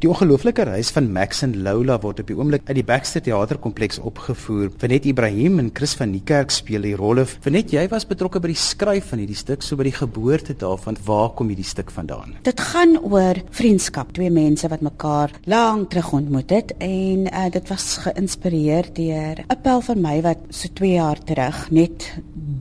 [0.00, 3.98] Die ongelooflike reis van Max en Lola word op die oomblik uit die Baxter Theaterkompleks
[4.08, 4.70] opgevoer.
[4.80, 7.26] Venet Ibrahim en Chris van Niekerk speel die rolle.
[7.44, 10.96] Venet, jy was betrokke by die skryf van hierdie stuk, so by die geboorte daarvan.
[11.04, 12.38] Waar kom hierdie stuk vandaan?
[12.48, 17.68] Dit gaan oor vriendskap, twee mense wat mekaar lank terug ontmoet het en uh, dit
[17.68, 22.06] was geïnspireer deur 'n pel van my wat so 2 jaar terug net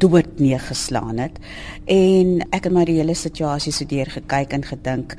[0.04, 1.40] dood neergeslaan het
[1.88, 5.16] en ek het maar die hele situasie so deur gekyk en gedink,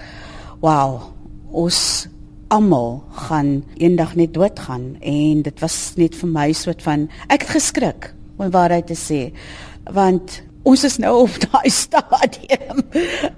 [0.60, 1.16] "Wow,
[1.52, 2.08] ons
[2.50, 7.56] almal gaan eendag net doodgaan en dit was net vir my soort van ek het
[7.58, 9.20] geskrik om waarheid te sê
[9.94, 12.82] want ons is nou op daai stadium.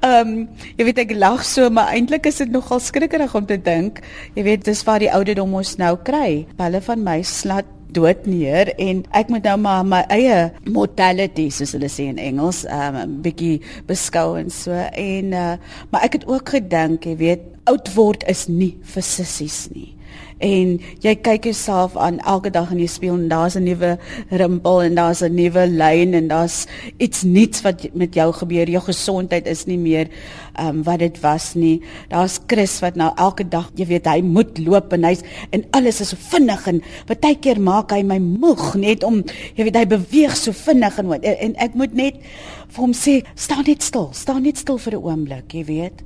[0.02, 0.32] Ehm um,
[0.78, 4.00] jy weet ek lag so maar eintlik is dit nogal skrikkerig om te dink.
[4.34, 6.46] Jy weet dis waar die ouderdom ons nou kry.
[6.58, 11.74] Hulle van my slat dood neer en ek moet nou maar my eie mortality soos
[11.76, 14.72] hulle sê in Engels ehm, 'n um, bietjie beskou en so.
[14.92, 15.56] En uh,
[15.90, 19.92] maar ek het ook gedink jy weet oud word is nie vir sissies nie
[20.42, 23.98] en jy kyk jouself aan elke dag in die spieël en daar's 'n nuwe
[24.30, 26.66] rimpel en daar's 'n nuwe lyn en daar's
[26.98, 28.68] iets nuuts wat met jou gebeur.
[28.68, 30.08] Jou gesondheid is nie meer
[30.54, 31.82] ehm um, wat dit was nie.
[32.08, 36.00] Daar's Chris wat nou elke dag, jy weet, hy moet loop en hy's en alles
[36.00, 39.22] is so vinnig en baie keer maak hy my moeg net om
[39.54, 42.14] jy weet hy beweeg so vinnig en en, en ek moet net
[42.68, 46.02] vir hom sê, staan net stil, staan net stil vir 'n oomblik, jy weet.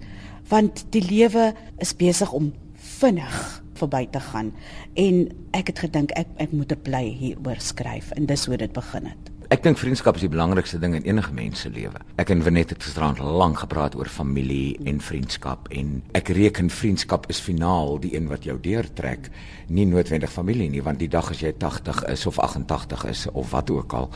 [0.48, 2.52] Want die lewe is besig om
[2.98, 4.52] vinnig verby te gaan
[4.94, 5.22] en
[5.56, 9.06] ek het gedink ek ek moet 'n bly hieroor skryf en dis hoe dit begin
[9.06, 9.32] het.
[9.46, 12.00] Ek dink vriendskap is die belangrikste ding in enige mens se lewe.
[12.18, 17.28] Ek en Venet het gisterand lank gepraat oor familie en vriendskap en ek reken vriendskap
[17.30, 19.30] is finaal die een wat jou deurtrek,
[19.68, 23.54] nie noodwendig familie nie, want die dag as jy 80 is of 88 is of
[23.54, 24.10] wat ook al.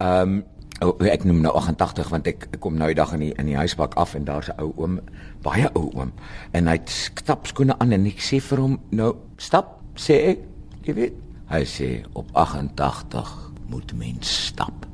[0.00, 0.42] Ehm um,
[0.80, 3.50] oh, ek noem nou 88 want ek, ek kom nou die dag in die in
[3.50, 5.00] die huisbak af en daar's 'n ou oom,
[5.42, 6.12] baie ou oom
[6.52, 10.38] en hy het stapskoene aan en ek sê vir hom nou stap sê ek
[10.86, 11.14] jy weet
[11.50, 14.86] hy sê op 88 moet mens stap.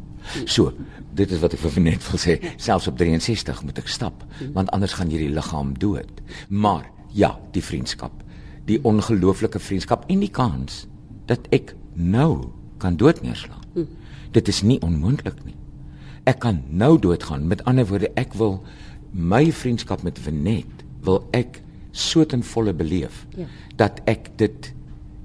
[0.44, 0.72] So,
[1.14, 4.70] dit is wat ek vir net wil sê, selfs op 63 moet ek stap want
[4.70, 6.22] anders gaan jy die liggaam dood.
[6.48, 8.12] Maar ja, die vriendskap,
[8.66, 10.86] die ongelooflike vriendskap en die kans
[11.26, 13.64] dat ek nou kan dood neerslaan.
[14.32, 15.56] Dit is nie onmoontlik nie
[16.28, 17.48] ek kan nou doodgaan.
[17.48, 18.58] Met ander woorde, ek wil
[19.12, 21.62] my vriendskap met Venet wil ek
[21.96, 23.46] so ten volle beleef ja.
[23.80, 24.72] dat ek dit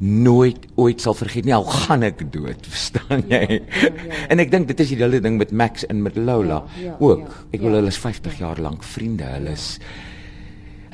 [0.03, 4.21] nooit ooit sal vergeet nie al gaan ek dood verstaan jy ja, ja, ja.
[4.33, 6.95] en ek dink dit is die hele ding met Max en met Lola ja, ja,
[6.99, 8.47] ook ja, ek wil ja, hulle is 50 ja.
[8.47, 9.67] jaar lank vriende hulle is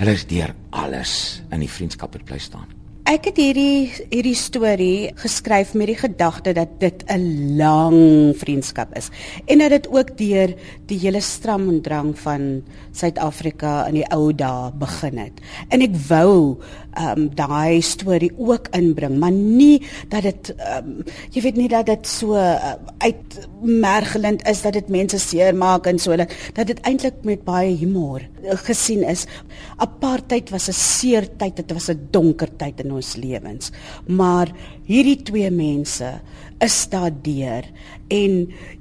[0.02, 0.54] hulle is deur
[0.84, 1.14] alles
[1.50, 2.79] in die vriendskap het bly staan
[3.10, 9.10] Ek het hierdie hierdie storie geskryf met die gedagte dat dit 'n lang vriendskap is
[9.50, 10.54] en dat dit ook deur
[10.86, 12.62] die hele stram en drang van
[12.92, 15.42] Suid-Afrika in die ou dae begin het.
[15.70, 16.60] En ek wou
[16.94, 21.70] ehm um, daai storie ook inbring, maar nie dat dit ehm um, jy weet nie
[21.70, 26.80] dat dit so uh, uitmergelend is dat dit mense seermaak en so dat dat dit
[26.82, 29.26] eintlik met baie humor gesien is.
[29.78, 33.72] Apartheid was 'n seer tyd, dit was 'n donker tyd in ons lewens.
[34.08, 34.52] Maar
[34.90, 36.12] hierdie twee mense
[36.60, 37.68] is daardeur
[38.12, 38.34] en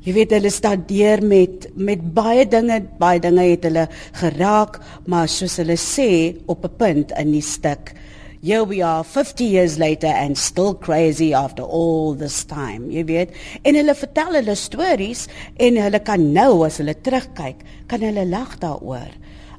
[0.03, 3.87] jy weet hulle is daardeur met met baie dinge, baie dinge het hulle
[4.19, 7.95] geraak, maar soos hulle sê op 'n punt in die stuk
[8.41, 12.87] Here we are 50 years later and still crazy after all this time.
[12.87, 13.33] Jy weet,
[13.67, 15.27] en hulle vertel hulle stories
[15.59, 19.11] en hulle kan nou as hulle terugkyk, kan hulle lag daaroor.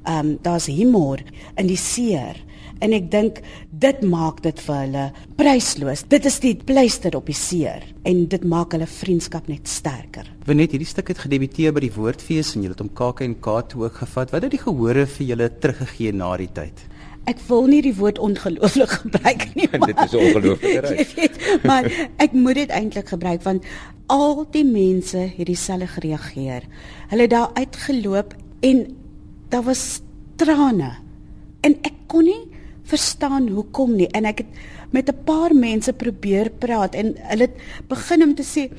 [0.08, 1.20] Um, daar's humor
[1.60, 2.40] in die seer
[2.84, 3.42] en ek dink
[3.72, 5.06] dit maak dit vir hulle
[5.40, 6.06] prysloos.
[6.12, 10.28] Dit is die pleister op die seer en dit maak hulle vriendskap net sterker.
[10.48, 13.60] Wenet, hierdie stuk het gedebuteer by die Woordfees en jy het hom KAK en K
[13.80, 14.32] ook gevat.
[14.34, 16.86] Wat het die gehore vir julle teruggegee na die tyd?
[17.30, 19.68] Ek wil nie die woord ongelooflik gebruik nie.
[19.72, 21.16] Maar, dit is ongelooflik.
[21.70, 23.68] Maar ek moet dit eintlik gebruik want
[24.10, 26.66] al die mense het dieselfde gereageer.
[27.12, 28.34] Hulle het daar uitgeloop
[28.66, 28.86] en
[29.54, 30.02] daar was
[30.42, 30.96] trane.
[31.62, 32.39] En ek kon nie
[32.90, 34.10] verstaan hoekom nie.
[34.18, 34.60] En ek het
[34.92, 37.58] met 'n paar mense probeer praat en hulle het
[37.88, 38.70] begin om te sê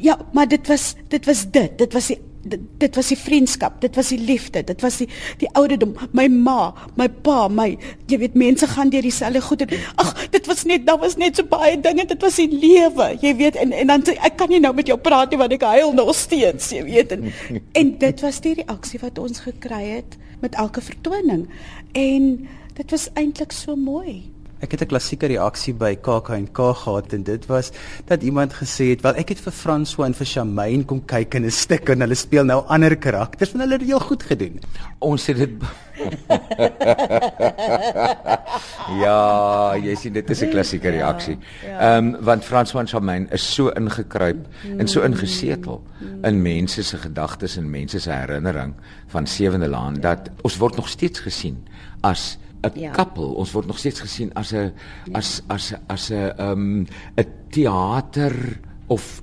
[0.00, 3.80] ja, maar dit was dit was dit, dit was die dit, dit was die vriendskap,
[3.80, 5.08] dit was die liefde, dit was die
[5.40, 7.70] die ouderdom, my ma, my pa, my
[8.10, 11.40] jy weet mense gaan deur dieselfde goed en ag, dit was net daar was net
[11.40, 14.60] so baie dinge, dit was die lewe, jy weet en en dan ek kan nie
[14.62, 17.30] nou met jou praat nie want ek huil nog steeds, jy weet en
[17.80, 21.48] en dit was die reaksie wat ons gekry het met elke vertoning.
[21.92, 24.33] En dit was eintlik so mooi.
[24.64, 27.70] Ek het 'n klassieke reaksie by KAK&K gehad en dit was
[28.06, 31.44] dat iemand gesê het, "Wel, ek het vir François en vir Charmaine kom kyk in
[31.44, 34.60] 'n stuk en hulle speel nou ander karakters en hulle het heel goed gedoen."
[34.98, 35.50] Ons het dit
[39.04, 41.38] Ja, jy sien dit is 'n klassieke reaksie.
[41.78, 44.46] Ehm um, want François en Charmaine is so ingekruip
[44.78, 45.82] en so ingesetel
[46.22, 48.74] in mense se gedagtes en mense se herinnering
[49.06, 51.66] van Sewende Laan dat ons word nog steeds gesien
[52.00, 52.90] as 'n ja.
[52.90, 53.34] koppel.
[53.34, 54.72] Ons word nog steeds gesien as 'n
[55.12, 59.22] as as as 'n ehm 'n teater of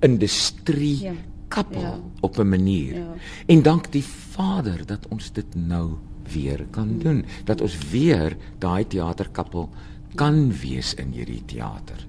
[0.00, 1.12] industrie ja.
[1.48, 2.00] koppel ja.
[2.20, 2.94] op 'n manier.
[2.94, 3.14] Ja.
[3.46, 5.96] En dank die Vader dat ons dit nou
[6.32, 9.68] weer kan doen, dat ons weer daai teaterkoppel
[10.14, 12.06] kan wees in hierdie teater.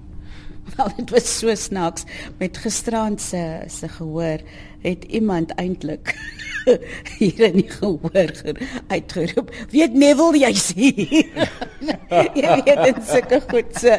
[0.76, 2.04] Wel, dit was so snaaks
[2.38, 4.42] met gisterand se se gehoor
[4.82, 6.16] het iemand eintlik
[7.20, 8.34] hier in die gehoor
[8.88, 9.52] uitgeroep.
[9.72, 11.00] Weet Neville jy sien?
[12.42, 13.98] jy weet dit sulke goed se.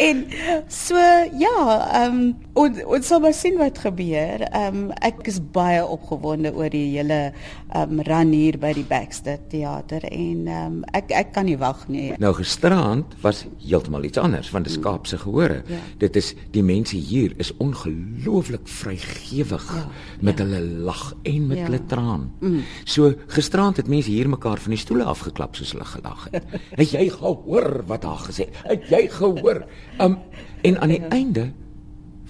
[0.00, 0.24] En
[0.72, 1.00] so
[1.40, 1.56] ja,
[1.92, 2.22] ehm um,
[2.54, 4.46] ons ons sal maar sien wat gebeur.
[4.50, 8.86] Ehm um, ek is baie opgewonde oor die hele ehm um, run hier by die
[8.88, 12.12] Baxter Theater en ehm um, ek ek kan nie wag nie.
[12.22, 15.62] Nou gisterand was heeltemal iets anders van die Kaapse gehore.
[15.68, 15.82] Ja.
[15.98, 19.83] Dit is die mense hier is ongelooflik vrygewig ja.
[20.20, 20.44] Met ja.
[20.44, 21.64] hulle lag en met ja.
[21.68, 22.30] hulle traan.
[22.40, 22.62] Mm.
[22.84, 26.44] So gisterand het mense hier mekaar van die stoele afgeklap soos hulle gelag het.
[26.80, 28.48] het jy gehoor wat haar gesê?
[28.64, 29.64] Het jy gehoor?
[29.98, 30.18] Um
[30.64, 31.08] en aan die ja.
[31.12, 31.52] einde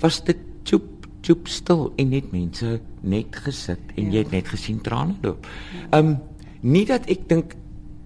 [0.03, 4.19] was dit chop chop stil en net mense net gesit en ja.
[4.19, 5.47] jy het net gesien trane loop.
[5.95, 6.19] Um
[6.65, 7.57] nie dat ek dink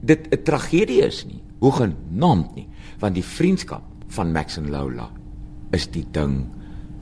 [0.00, 1.43] dit 'n tragedie is nie.
[1.59, 2.69] Hoe genaamd nie,
[2.99, 5.11] want die vriendskap van Max en Lola
[5.71, 6.47] is die ding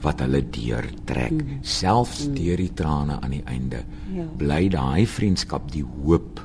[0.03, 1.59] wat hulle deurtrek mm.
[1.61, 2.37] selfs mm.
[2.37, 3.83] deur die trane aan die einde
[4.13, 4.27] ja.
[4.37, 6.43] bly daai vriendskap die hoop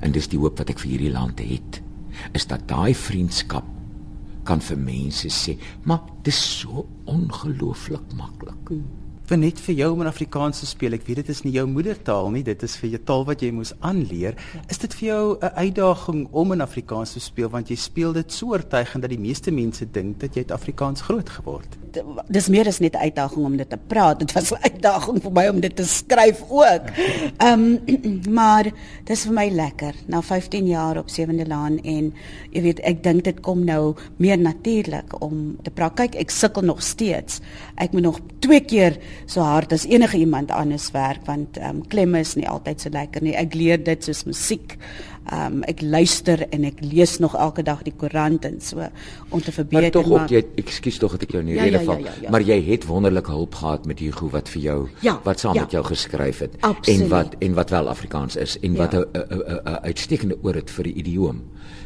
[0.00, 1.82] en dis die hoop wat ek vir hierdie land het
[2.36, 3.66] is dat daai vriendskap
[4.46, 5.56] kan vir mense sê
[5.88, 10.94] maar dis so ongelooflik maklik mm vir net vir jou om in Afrikaans te speel.
[10.94, 13.52] Ek weet dit is nie jou moedertaal nie, dit is vir jou taal wat jy
[13.54, 14.38] moes aanleer.
[14.54, 14.64] Ja.
[14.68, 18.32] Is dit vir jou 'n uitdaging om in Afrikaans te speel want jy speel dit
[18.32, 21.82] so oortuigend dat die meeste mense dink dat jy uit Afrikaans groot geword het?
[22.32, 24.18] dis meer as net 'n uitdaging om dit te praat.
[24.18, 26.84] Dit was 'n uitdaging vir my om dit te skryf ook.
[27.38, 28.70] Ehm um, maar
[29.04, 29.94] dis vir my lekker.
[30.06, 32.14] Na 15 jaar op Sewende Laan en
[32.50, 35.94] jy weet ek dink dit kom nou meer natuurlik om te praat.
[35.94, 37.40] Kyk, ek sukkel nog steeds.
[37.74, 41.86] Ek moet nog twee keer so hard as enige iemand anders werk want ehm um,
[41.88, 43.34] klemme is nie altyd so lekker nie.
[43.36, 44.78] Ek leer dit soos musiek.
[45.30, 48.82] Ehm um, ek luister en ek lees nog elke dag die koerant en so
[49.30, 51.78] om te verbeter maar tog ook jy ekskuus tog dat ek jou nie ja, rede
[51.78, 52.32] ja, val ja, ja, ja.
[52.34, 55.62] maar jy het wonderlike hulp gehad met Hugo wat vir jou ja, wat saam ja.
[55.62, 57.04] met jou geskryf het Absoluut.
[57.06, 59.78] en wat en wat wel Afrikaans is en wat 'n ja.
[59.86, 61.38] uitstekende oor het vir die idioom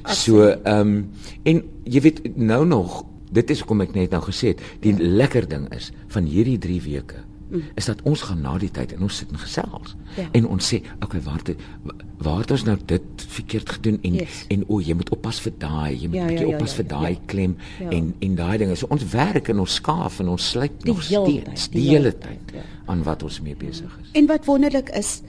[0.03, 0.17] Absoluut.
[0.17, 1.13] so ehm um,
[1.45, 5.09] en jy weet nou nog dit is hoekom ek net nou gesê het die ja.
[5.23, 7.25] lekker ding is van hierdie 3 weke
[7.75, 9.95] is dat ons gaan na die tyd en ons sit en gesels.
[10.17, 10.27] Ja.
[10.35, 11.61] En ons sê, okay, waar het
[12.19, 14.43] waar het ons nou dit verkeerd gedoen en yes.
[14.51, 16.79] en o, jy moet oppas vir daai, jy moet ja, bietjie ja, ja, oppas ja,
[16.81, 17.23] vir daai ja.
[17.31, 17.91] klem ja.
[17.95, 18.79] en en daai dinge.
[18.81, 22.57] So ons werk en ons skaaf en ons sluit nog steeds die, die hele tyd
[22.57, 22.65] ja.
[22.91, 24.11] aan wat ons mee besig is.
[24.19, 25.21] En wat wonderlik is,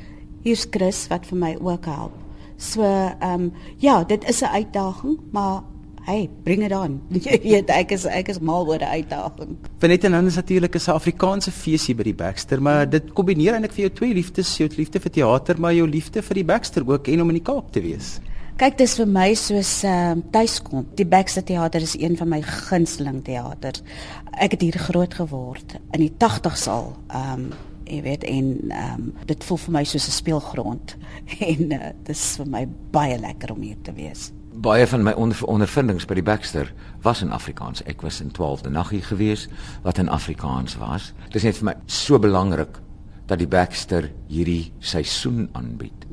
[0.47, 2.15] hier's Chris wat vir my ook help.
[2.57, 3.51] So, ehm um,
[3.83, 5.61] ja, dit is 'n uitdaging, maar
[6.07, 7.01] hey, bring it on.
[7.27, 9.57] Jy weet ek is ek is mal oor die uitdaging.
[9.83, 13.75] Vanette en dan is natuurlik 'n Afrikaanse feesie by die Baxter, maar dit kombineer eintlik
[13.75, 17.07] vir jou twee liefdes, jou liefde vir teater, maar jou liefde vir die Baxter ook
[17.07, 18.19] en om in die Kaap te wees.
[18.57, 20.87] Kyk, dis vir my soos ehm uh, tuiskom.
[20.95, 23.83] Die Baxter Theater is een van my gunsteling teaters.
[24.31, 26.95] Ek het hier groot geword in die 80s al.
[27.11, 27.51] Ehm um,
[27.87, 30.95] jy weet en ehm um, dit voel vir my soos 'n speelgrond
[31.51, 35.39] en uh, dis vir my baie lekker om hier te wees baie van my onder,
[35.45, 36.71] ondervindings by die Baxter
[37.05, 37.83] was in Afrikaans.
[37.85, 39.47] Ek was in 12de naggie gewees
[39.83, 41.11] wat in Afrikaans was.
[41.27, 42.79] Dit is net vir my so belangrik
[43.27, 46.07] dat die Baxter hierdie seisoen aanbied.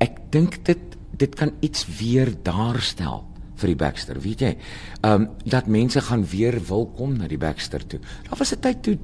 [0.00, 3.26] Ek dink dit dit kan iets weer daarstel
[3.60, 4.54] vir die Baxter, weet jy?
[5.02, 8.00] Ehm um, dat mense gaan weer wil kom na die Baxter toe.
[8.28, 8.98] Daar was 'n tyd toe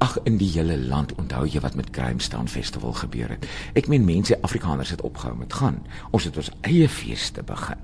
[0.00, 3.46] ag in die hele land onthou jy wat met Grahamstown Festival gebeur het.
[3.74, 5.82] Ek meen mense Afrikaners het opgehou met gaan.
[6.10, 7.78] Ons het ons eie feeste begin.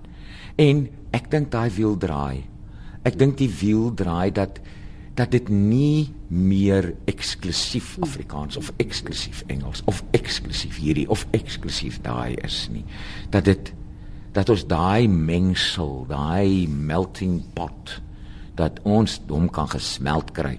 [0.56, 0.86] En
[1.16, 2.44] ek dink daai wiel draai.
[3.06, 4.60] Ek dink die wiel draai dat
[5.16, 12.36] dat dit nie meer eksklusief Afrikaans of eksklusief Engels of eksklusief hierdie of eksklusief daai
[12.44, 12.84] is nie.
[13.32, 13.72] Dat dit
[14.36, 17.94] dat ons daai mengsel, daai melting pot
[18.56, 20.58] dat ons hom kan gesmelt kry.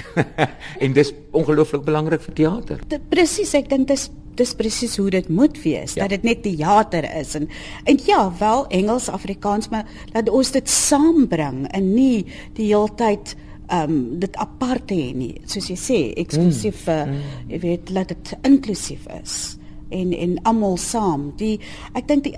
[0.84, 2.80] en dis ongelooflik belangrik vir teater.
[3.12, 4.08] Presies, ek dink dis
[4.38, 6.04] dis presies hoe dit moet wees ja.
[6.04, 7.48] dat dit net teater is en
[7.84, 12.26] en ja wel Engels Afrikaans maar dat ons dit saambring en nie
[12.58, 13.36] die heeltyd
[13.72, 17.12] ehm um, dit apart hê nie soos jy sê eksklusief mm.
[17.12, 17.50] mm.
[17.52, 19.56] jy weet laat dit inklusief is
[19.92, 21.30] en en almal saam.
[21.40, 21.60] Die
[21.98, 22.34] ek dink die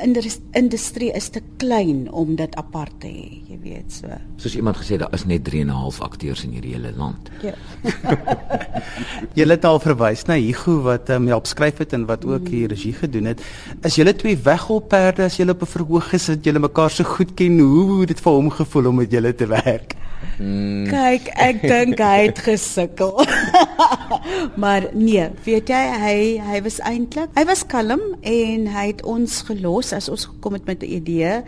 [0.53, 4.19] industrie is te klein om dit apart te hê, jy weet so.
[4.43, 7.31] Soos iemand gesê daar is net 3 en 'n half akteurs in hierdie hele land.
[7.43, 7.55] Ja.
[9.39, 12.69] jy het al verwys na Hugo wat um, help skryf het en wat ook hier
[12.69, 13.41] regie gedoen het.
[13.83, 17.59] Is julle twee weggolperde as julle op 'n verhoog gesit, julle mekaar so goed ken,
[17.59, 19.97] hoe het dit vir hom gevoel om met julle te werk?
[20.37, 20.85] Hmm.
[20.91, 23.15] Kyk, ek dink hy het gesukkel.
[24.63, 29.41] maar nee, weet jy, hy hy was eintlik, hy was kalm en hy het ons
[29.49, 31.41] gelos as ons gekom het met 'n idee.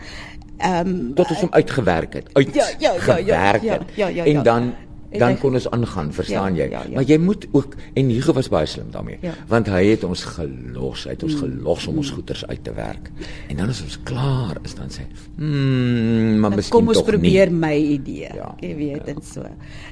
[0.57, 2.29] Ehm um, tot ons hom uitgewerk het.
[2.33, 6.09] Uit ja, ja, ja, ja, ja, ja, ja, en dan ja dan kon ons aangaan,
[6.13, 6.69] verstaan ja, jy?
[6.71, 6.95] Ja, ja.
[6.99, 9.33] Maar jy moet ook en Hugo was baie slim daarmee, ja.
[9.47, 11.43] want hy het ons gelos, hy het ons mm.
[11.43, 13.11] gelos om ons goeders uit te werk.
[13.47, 17.59] En dan as ons klaar is, dan sê, "Mmm, maar miskien kom ons probeer nie.
[17.59, 19.15] my idee." Ja, jy weet ja.
[19.23, 19.45] so.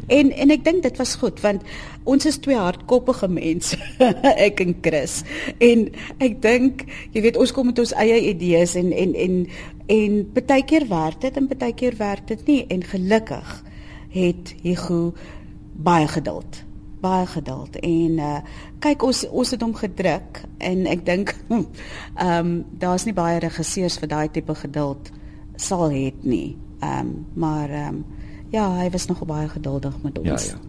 [0.07, 1.63] En en ek dink dit was goed want
[2.03, 3.77] ons is twee hardkoppige mense,
[4.47, 5.23] ek en Chris.
[5.57, 5.87] En
[6.19, 9.47] ek dink, jy weet, ons kom met ons eie idees en en en
[9.85, 13.63] en baie keer werk dit en baie keer werk dit nie en gelukkig
[14.15, 15.13] het Hugo
[15.75, 16.63] baie geduld
[17.03, 18.37] baie geduld en uh
[18.83, 21.65] kyk ons ons het hom gedruk en ek dink ehm
[22.27, 25.11] um, daar's nie baie regisseurs vir daai tipe geduld
[25.55, 28.05] sal het nie ehm um, maar ehm um,
[28.53, 30.63] ja hy was nog baie geduldig met ons ja ja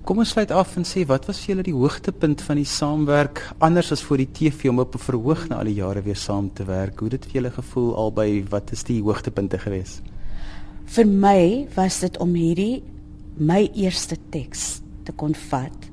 [0.00, 3.42] Kom ons sluit af en sê wat was vir julle die hoogtepunt van die saamwerk
[3.60, 6.48] anders as voor die TV om op 'n verhoog na al die jare weer saam
[6.52, 6.98] te werk?
[6.98, 8.44] Hoe het dit vir julle gevoel albei?
[8.48, 10.02] Wat is die hoogtepunte geweest?
[10.90, 11.42] Vir my
[11.76, 12.82] was dit om hierdie
[13.38, 15.86] my eerste teks te kon vat.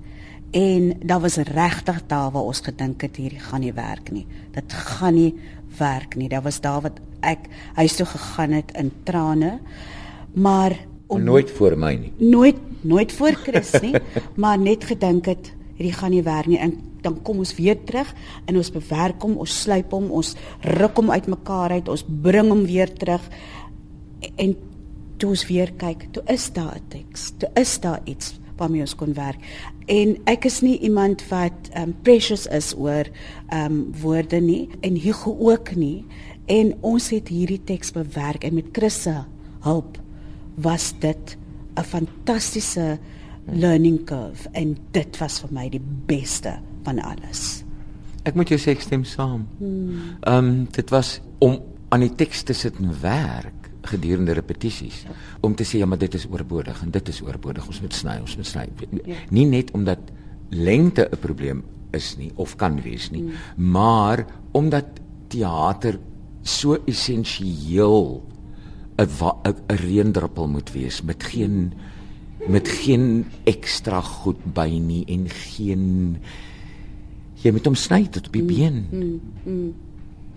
[0.58, 4.25] En daar was regtig daar waar ons gedink het hierdie gaan nie werk nie.
[4.56, 5.34] Dit gaan nie
[5.77, 6.30] werk nie.
[6.32, 7.46] Daar was daar wat ek
[7.77, 9.60] huis toe gegaan het in trane.
[10.34, 10.75] Maar
[11.08, 12.13] om nooit voor my nie.
[12.18, 13.96] Nooit nooit voor Chris nie.
[14.42, 16.60] Maar net gedink het hierdie gaan nie werk nie.
[16.60, 18.10] En dan kom ons weer terug
[18.46, 22.66] en ons bewerk hom ons sluip hom ons ruk hom uitmekaar uit ons bring hom
[22.66, 23.22] weer terug.
[24.36, 24.56] En
[25.17, 27.31] toe ons weer kyk, toe is daar 'n teks.
[27.38, 29.38] Toe is daar iets waarmee ons kon werk.
[29.86, 33.05] En ek is nie iemand wat um precious is oor
[33.53, 36.05] um woorde nie en Hugo ook nie.
[36.45, 39.15] En ons het hierdie teks bewerk en met Chris se
[39.59, 39.97] hulp
[40.55, 41.38] was dit
[41.77, 43.00] 'n fantastiese
[43.45, 47.63] learning curve en dit was vir my die beste van alles.
[48.24, 49.47] Ek moet jou sê ek stem saam.
[49.57, 50.17] Hmm.
[50.27, 55.06] Um dit was om aan die teks te sit en werk gedurende repetisies
[55.41, 58.20] om te sê ja maar dit is oorbodig en dit is oorbodig ons moet sny
[58.22, 58.67] ons moet sny
[59.06, 59.15] ja.
[59.29, 60.12] nie net omdat
[60.50, 63.32] lengte 'n probleem is nie of kan wees nie mm.
[63.72, 66.00] maar omdat teater
[66.41, 68.24] so essensieel
[68.98, 69.10] 'n
[69.44, 71.74] 'n reendruppel moet wees met geen
[72.48, 76.17] met geen ekstra goed by nie en geen
[77.44, 78.48] jy moet hom sny tot op die mm.
[78.48, 79.20] been mm.
[79.44, 79.74] Mm.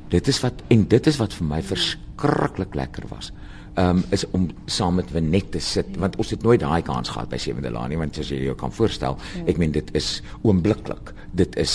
[0.09, 3.33] dit is wat en dit is wat vir my verskriklik lekker was
[3.79, 7.31] um, is om saam met Wenet te sit want ons het nooit daai kans gehad
[7.31, 9.45] by Sewende Laan nie want as jy jou kan voorstel ja.
[9.51, 11.75] ek meen dit is oombliklik dit is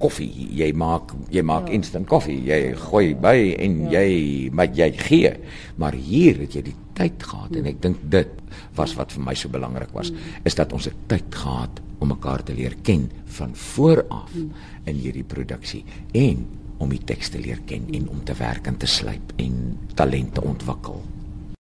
[0.00, 1.76] koffie jy maak jy maak ja.
[1.78, 4.00] instant koffie jy gooi by en ja.
[4.00, 5.34] jy maar jy gee
[5.80, 7.60] maar hier het jy die tyd gehad ja.
[7.60, 8.42] en ek dink dit
[8.78, 10.28] was wat vir my so belangrik was ja.
[10.44, 14.44] is dat ons 'n tyd gehad om mekaar te leer ken van vooraf ja.
[14.90, 18.76] in hierdie produksie en om die teks te leer ken en om te werk en
[18.80, 19.58] te slyp en
[19.96, 21.00] talente ontwikkel.